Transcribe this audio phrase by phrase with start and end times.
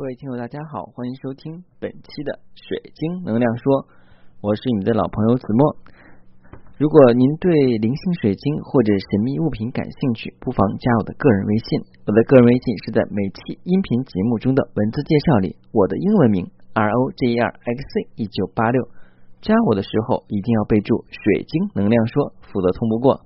[0.00, 3.84] 各位听友，大家好，欢迎收听本期的水晶能量说，
[4.40, 5.76] 我是你们的老朋友子墨。
[6.78, 11.84] 如果您对灵性水晶或者神秘物品感兴趣，不妨加我的个人微信。
[12.08, 18.88] 我的个人微信是在每期音频节目中的文字介绍里，我的英文名 R O J E R X C 一九八六。
[19.42, 23.20] 加我的时候一定要备注“水晶能量说”，否则通不过。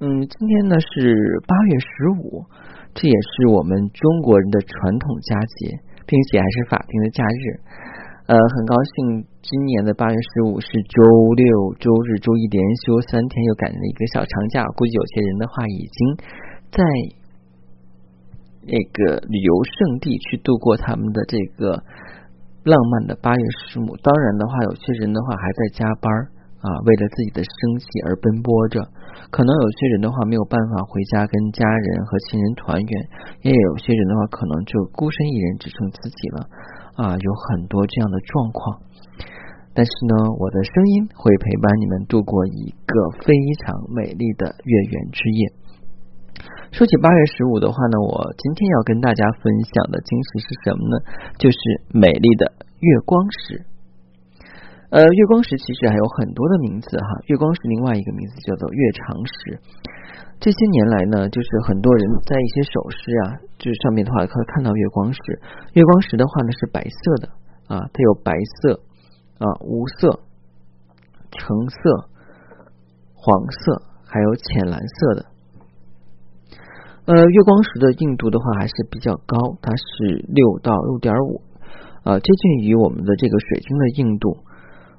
[0.00, 2.48] 嗯，今天呢是八月十五。
[2.94, 7.44] 这也是我们中国人的传统佳节，并且还是法定的假日。
[8.26, 11.02] 呃，很高兴今年的八月十五是周
[11.34, 14.62] 六、周日、周一连休三天，又赶了一个小长假。
[14.76, 16.16] 估计有些人的话已经
[16.70, 16.82] 在
[18.62, 21.82] 那个旅游胜地去度过他们的这个
[22.62, 23.96] 浪漫的八月十五。
[24.02, 26.12] 当然的话，有些人的话还在加班
[26.62, 28.80] 啊，为了自己的生计而奔波着。
[29.30, 32.92] 可能有些人的话没有办法回家跟家人和亲人团圆，
[33.42, 36.38] 也有些人的话可能就孤身一人只剩自己了
[36.96, 38.80] 啊，有很多这样的状况。
[39.72, 45.52] 但是呢，我的声音会陪伴你们度过一个非常美丽的月圆之夜。
[46.72, 50.96] 说起八月十五的话呢，我今天要跟大家分享的晶石是什么呢？
[51.38, 51.58] 就是
[51.94, 53.69] 美丽的月光石。
[54.90, 57.06] 呃，月光石其实还有很多的名字哈。
[57.26, 59.60] 月光石另外一个名字叫做月长石。
[60.40, 65.20] 这些年来呢，就是很多人在一些首饰啊，就是上面的话可以看到月光石。
[65.74, 67.28] 月光石的话呢是白色的
[67.70, 68.80] 啊，它有白色
[69.38, 70.18] 啊、无色、
[71.30, 72.10] 橙色、
[73.14, 75.26] 黄色，还有浅蓝色的。
[77.06, 81.42] 呃，月光石的硬度的话还是比较高，它是六到六点五
[82.02, 84.38] 啊，接近于我们的这个水晶的硬度。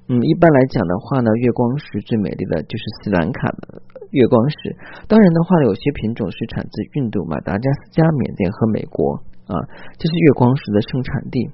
[0.08, 4.76] 嗯，一般来讲的话呢，月光石最美丽的就是斯兰卡的月光石。
[5.08, 9.56] 当然的话，有些品种是产自印度、马达加斯加、缅甸和美国啊，
[9.98, 11.50] 这是月光石的生产地。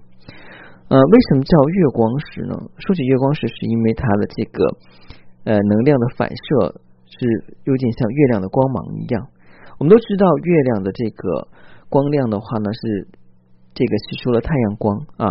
[0.89, 2.55] 呃，为什么叫月光石呢？
[2.79, 4.65] 说起月光石，是因为它的这个
[5.43, 9.27] 呃能量的反射是有点像月亮的光芒一样。
[9.77, 11.47] 我们都知道，月亮的这个
[11.89, 13.07] 光亮的话呢，是
[13.75, 15.27] 这个吸收了太阳光啊。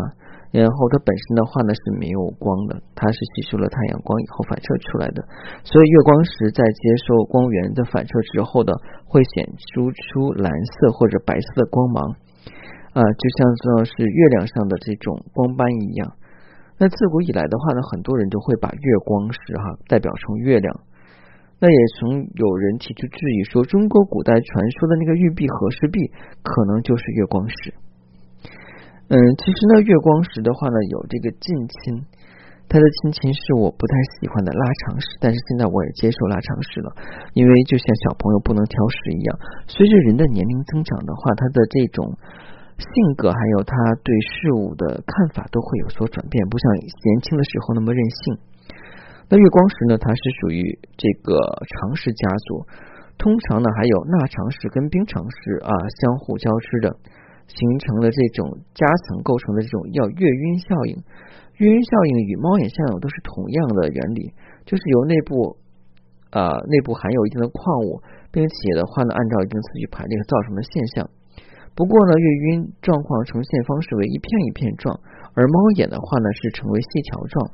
[0.52, 5.22] 然后它本身的话呢是没有光的，它是吸收了太阳光以后反射出来的，
[5.64, 8.72] 所以月光石在接受光源的反射之后的，
[9.04, 12.00] 会显出出蓝色或者白色的光芒
[12.94, 16.12] 啊，就像说是月亮上的这种光斑一样。
[16.78, 20.80] 那自古以来的话呢，很多人都会把月光石哈代表成月亮。
[21.58, 26.12] 那也曾有人提出质疑说，中国古代传说的那个玉璧和氏璧
[26.42, 27.72] 可能就是月光石。
[29.06, 32.02] 嗯，其实呢，月光石的话呢，有这个近亲，
[32.66, 36.90] 它的近亲是我不太喜欢的拉长石，但是现在我也接受拉长石了，
[37.38, 39.38] 因为就像小朋友不能挑食一样，
[39.70, 42.18] 随着人的年龄增长的话，他的这种
[42.82, 48.42] 性格还有他对事物的看法都会有所转变，不像年轻的时候那么任性。
[49.30, 50.66] 那月光石呢，它是属于
[50.98, 52.66] 这个长石家族，
[53.22, 55.70] 通常呢还有钠长石跟冰长石啊
[56.02, 56.90] 相互交织的。
[57.46, 61.02] 形成了这种夹层构成的这种叫月晕效应。
[61.56, 64.34] 月晕效应与猫眼效应都是同样的原理，
[64.66, 65.56] 就是由内部
[66.30, 71.08] 啊内部含有一定的矿物，并且的话呢按照一定次序排列造成的现象。
[71.74, 75.00] 不过呢，月晕状况呈现方式为一片一片状，
[75.34, 77.50] 而猫眼的话呢是成为细条状。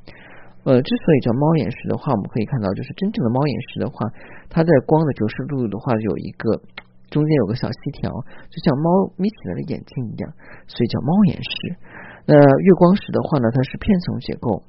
[0.63, 4.07] 呃，之所以叫猫眼石的话，我们可以看到，就是真正的猫眼石的话，
[4.49, 6.63] 它在光的折射度的话有一个。
[7.13, 8.09] 中间有个小细条，
[8.49, 10.33] 就像猫眯起来的眼睛一样，
[10.65, 11.53] 所以叫猫眼石。
[12.25, 14.65] 那月光石的话呢，它是片层结构。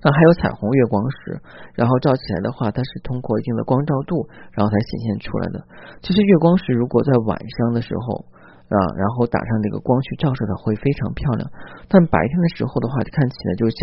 [0.00, 1.42] 那还有彩虹月光石，
[1.74, 5.66] 然后照起来的话，它是通过一定的光照度，然后才显现出来的。
[6.00, 8.24] 其实月光石如果在晚上的时候
[8.70, 11.50] 啊，然后打上这个光去照射它，会非常漂亮。
[11.88, 13.78] 但白天的时候的话，看起来就像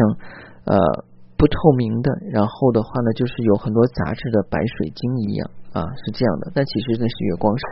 [0.71, 1.05] 呃。
[1.35, 6.51] 不透明的，然后的话呢，就是有很多杂质的白水晶一样啊，是这样的。
[6.53, 7.63] 但其实那是月光石。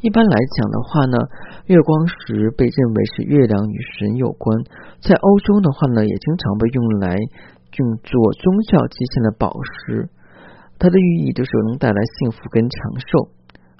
[0.00, 1.16] 一般来讲的话呢，
[1.66, 4.56] 月光石被认为是月亮与神有关，
[5.00, 10.08] 在欧洲的话呢，也经常被用来用作宗教祭献的宝石。
[10.78, 13.28] 它的寓意就是能带来幸福跟长寿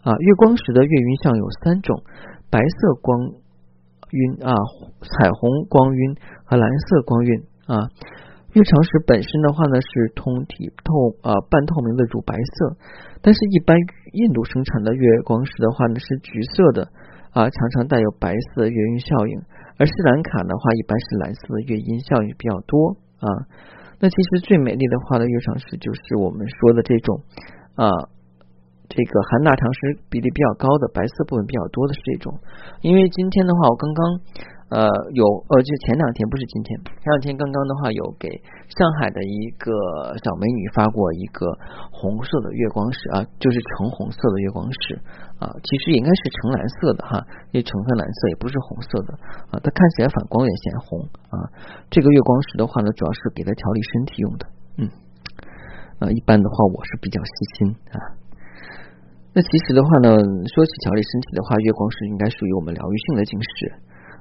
[0.03, 0.17] 啊。
[0.17, 2.03] 月光石的月晕像有三种：
[2.51, 3.21] 白色光
[4.11, 4.55] 晕啊，
[5.03, 7.45] 彩虹光晕和蓝色光晕。
[7.65, 7.89] 啊，
[8.55, 12.79] 月长石本身的话呢是通体透啊半透明的乳白色，
[13.21, 13.75] 但是一般
[14.15, 16.87] 印度生产的月光石的话呢是橘色的
[17.35, 19.43] 啊，常常带有白色月晕效应，
[19.77, 23.27] 而斯兰卡的话一般是蓝色的月晕效应比较多啊。
[23.99, 27.23] 那其实最美丽的话呢，月长石就是我们说的这种
[27.75, 27.91] 啊
[28.87, 32.39] 这个含钠长石比例比较高的，白色部分比较多的是这种。
[32.83, 34.54] 因为今天的话，我刚刚。
[34.73, 38.27] 呃，有呃，就前两天不是今天，前两天刚刚的话有给
[38.75, 39.71] 上海的一个
[40.19, 41.47] 小美女发过一个
[41.93, 44.99] 红色的月光石啊，就是橙红色的月光石
[45.39, 47.23] 啊，其实也应该是橙蓝色的哈，
[47.53, 49.15] 因为橙色蓝色也不是红色的
[49.53, 51.37] 啊，它看起来反光也显红啊。
[51.93, 54.43] 这个月光石的话呢，主要是给它调理身体用的，
[54.79, 54.91] 嗯，
[56.01, 58.01] 啊，一般的话我是比较细心啊。
[59.37, 63.75] 那其实的话呢，说起调理身体的话，月光石应该属于我们疗愈性的晶石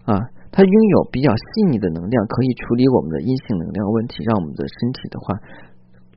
[0.05, 0.19] 啊。
[0.53, 5.33] 它拥有比较细腻的能量，可以处理我们的阴性能量问题，让我们的身体的话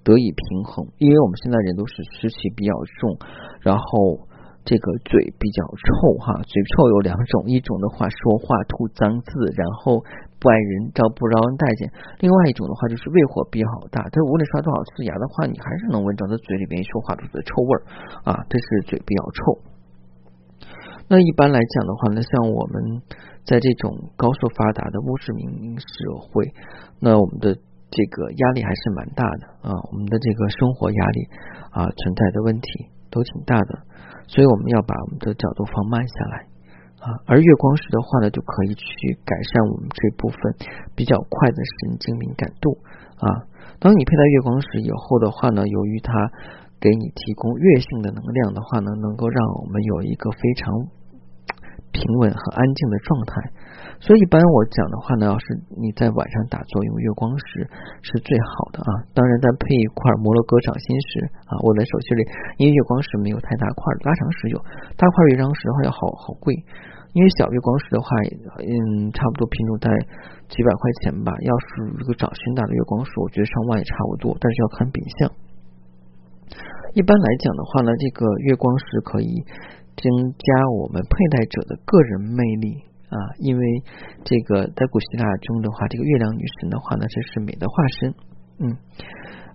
[0.04, 0.84] 得以平衡。
[1.00, 3.16] 因为我们现在人都是湿气比较重，
[3.64, 4.28] 然后
[4.68, 10.04] 这个嘴比较臭哈，嘴臭有两种，一种的话说话吐脏字，然后
[10.36, 11.88] 不爱人招不招人待见；
[12.20, 17.80] 另外一种的话就是胃火比较大，他无论刷多少次牙的话，你还是能闻着他嘴里边说话出的臭味儿
[18.28, 19.75] 啊，这是嘴比较臭。
[21.08, 23.02] 那一般来讲的话呢，像我们。
[23.46, 25.86] 在这种高速发达的物质民社
[26.18, 26.50] 会，
[26.98, 31.18] 那我们的这个压力还是蛮大的啊，我们的这个生活压力
[31.70, 33.86] 啊存在的问题都挺大的，
[34.26, 36.36] 所以我们要把我们的角度放慢下来
[36.98, 37.06] 啊。
[37.28, 40.40] 而月光石的话呢，就可以去改善我们这部分
[40.96, 42.82] 比较快的神经敏感度
[43.22, 43.46] 啊。
[43.78, 46.10] 当你佩戴月光石以后的话呢，由于它
[46.80, 50.72] 给你提供月性的能量的话呢，能够让我们有一个非常。
[51.96, 53.32] 平稳和安静的状态，
[54.04, 55.44] 所以一般我讲的话呢，要是
[55.80, 57.64] 你在晚上打坐用月光石
[58.04, 58.90] 是最好的啊。
[59.16, 62.22] 当然再配一块摩洛哥掌心石啊，握在手心里，
[62.60, 64.60] 因为月光石没有太大块，拉长石有，
[65.00, 66.52] 大块月光石的话要好好贵。
[67.16, 68.08] 因为小月光石的话，
[68.60, 69.88] 嗯，差不多品种在
[70.52, 71.32] 几百块钱吧。
[71.48, 75.32] 要是一个掌心大的月光石，我觉得上万也差不多，但是要看品相。
[76.96, 79.44] 一般来讲的话呢，这个月光石可以。
[79.96, 80.04] 增
[80.36, 80.46] 加
[80.76, 83.64] 我们佩戴者的个人魅力啊，因为
[84.28, 88.14] 这个在古希腊中的话，这个月亮女神的话呢，这是美的化身。
[88.60, 88.76] 嗯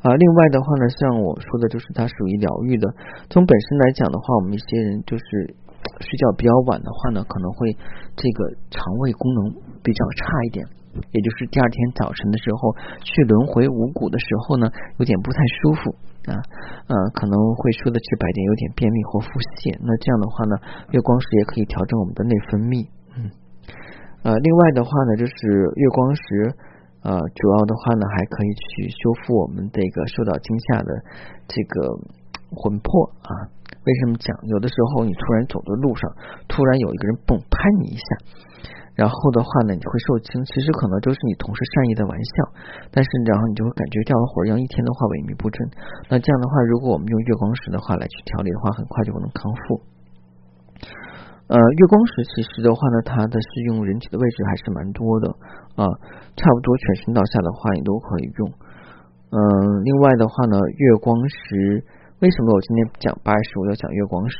[0.01, 2.89] 啊，另外的话呢，像我说的，就是它属于疗愈的。
[3.29, 5.53] 从本身来讲的话，我们一些人就是
[6.01, 7.77] 睡觉比较晚的话呢，可能会
[8.17, 10.65] 这个肠胃功能比较差一点，
[11.13, 12.73] 也就是第二天早晨的时候
[13.05, 14.65] 去轮回五谷的时候呢，
[14.97, 15.95] 有点不太舒服。
[16.29, 16.37] 啊，
[16.85, 19.27] 呃，可能会说的直白点，有点便秘或腹
[19.57, 19.73] 泻。
[19.81, 20.53] 那这样的话呢，
[20.93, 22.85] 月光石也可以调整我们的内分泌。
[23.17, 23.31] 嗯，
[24.21, 25.33] 呃，另外的话呢，就是
[25.73, 26.21] 月光石，
[27.01, 30.89] 呃，主要的话呢，还可以去修复我们这个受到惊吓的
[31.49, 31.89] 这个
[32.53, 33.49] 魂魄啊。
[33.81, 34.29] 为什么讲？
[34.45, 36.05] 有的时候你突然走的路上，
[36.45, 38.05] 突然有一个人蹦拍你一下。
[38.93, 42.33] 然后的话呢，你会受惊，其实可能都是你同事善意的玩笑，
[42.91, 45.57] 但是然后你就会感觉掉了火一样，一天的话萎靡不振。
[46.11, 49.63] 那这样的话，如果我们用月光石的话来去调理的话，很快就能康复。
[51.47, 55.27] 呃，月光石其实的话呢，它的适用人体的位置还是蛮多的
[55.79, 55.83] 啊，
[56.35, 58.41] 差不多全身到下的话你都可以用。
[59.31, 59.39] 嗯，
[59.87, 61.83] 另外的话呢，月光石。
[62.21, 64.37] 为什么我今天讲八月十五要讲月光石？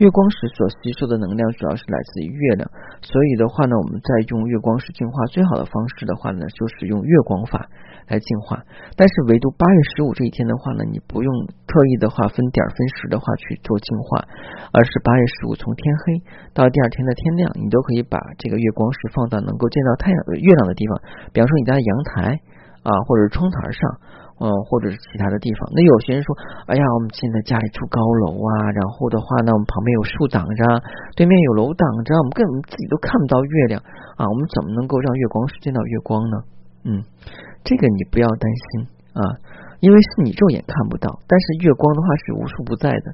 [0.00, 2.64] 月光石所吸收的能量主要是来自于月亮，
[3.04, 7.68] 所以的话呢，我们在用月光石净化最好的方式的话呢，就是用月光法
[8.08, 8.64] 来净化。
[8.96, 11.28] 但是唯独八月十五这一天的话呢，你不用
[11.68, 14.24] 特意的话分点分时的话去做净化，
[14.72, 16.24] 而是八月十五从天黑
[16.56, 20.96] 到第二天的天亮，你都可以把这个月光石放到能够见到太阳月亮的地方，
[21.36, 22.40] 比方说你家的阳台
[22.80, 24.08] 啊，或者是窗台上。
[24.40, 25.68] 嗯，或者是其他的地方。
[25.76, 26.32] 那有些人说，
[26.64, 30.60] 哎呀，我们现在家里住高楼啊，然后的话呢，我们旁边有树挡着，
[31.12, 33.76] 对面有楼挡着，我们根本自己都看不到月亮
[34.16, 36.36] 啊，我们怎么能够让月光石见到月光呢？
[36.88, 37.04] 嗯，
[37.68, 39.20] 这个你不要担心啊，
[39.84, 43.06] 因为是你肉眼看不到，但是月光的话是无处不在的。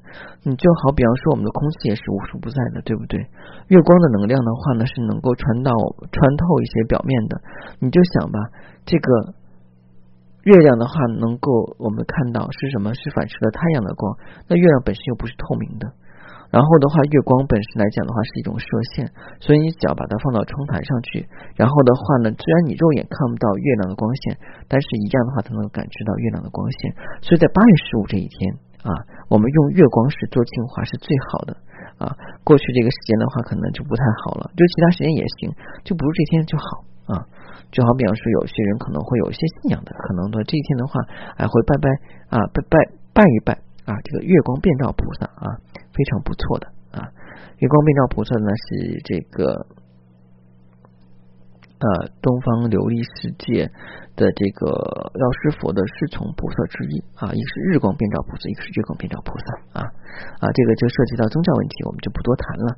[0.47, 3.19] 你就好比方说，我们的空气也是无处不在的，对不对？
[3.67, 5.75] 月光的能量的话呢，是能够穿到
[6.15, 7.35] 穿透一些表面的。
[7.83, 8.39] 你就想吧，
[8.87, 9.35] 这个。
[10.47, 12.95] 月亮的话，能够我们看到是什么？
[12.95, 14.15] 是反射的太阳的光。
[14.47, 15.91] 那月亮本身又不是透明的。
[16.55, 19.11] 然后的话，月光本身来讲的话是一种射线，
[19.43, 21.27] 所以你只要把它放到窗台上去，
[21.59, 24.39] 然后的话呢，虽然你肉眼看不到月亮的光线，
[24.71, 26.95] 但是一样的话，它能感知到月亮的光线。
[27.27, 28.55] 所以在八月十五这一天
[28.87, 28.95] 啊，
[29.27, 31.59] 我们用月光石做净化是最好的
[31.99, 32.15] 啊。
[32.47, 35.51] 过去这个时间的话，可能就不太好了，就其他时间也行，
[35.83, 37.27] 就不是这天就好啊。
[37.73, 41.01] 就好比方说，有些人可能会有一些信仰的，可能呢这一天的话，
[41.37, 41.91] 还会拜拜
[42.31, 42.79] 啊，拜拜
[43.13, 43.53] 拜一拜
[43.85, 45.59] 啊，这个月光遍照菩萨啊，
[45.93, 47.11] 非常不错的啊。
[47.59, 49.67] 月光遍照菩萨呢是这个
[51.77, 53.69] 呃东方琉璃世界
[54.17, 54.65] 的这个
[55.13, 59.81] 药师佛的侍从菩萨之一啊，一个是日光遍照菩萨，一个是月光遍照菩萨啊
[60.41, 62.69] 啊，这个就涉及到宗教问题，我们就不多谈了。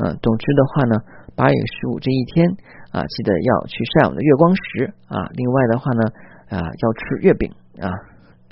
[0.00, 0.94] 嗯，总之的话呢，
[1.36, 2.48] 八月十五这一天
[2.92, 5.28] 啊，记得要去晒我们的月光石啊。
[5.36, 6.02] 另外的话呢，
[6.48, 7.92] 啊，要吃月饼啊。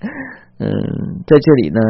[0.60, 1.80] 嗯，在这里呢。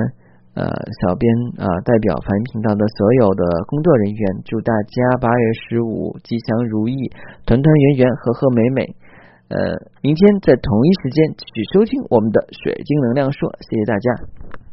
[0.56, 1.28] 呃，小编
[1.60, 6.96] 啊，代表凡频道的所有的工作人员，祝大家八月十五吉祥如意，
[7.44, 8.96] 团团圆圆，和和美美。
[9.48, 14.65] 呃，明天在同一时间继续收听我们的水晶能量说，谢谢大家。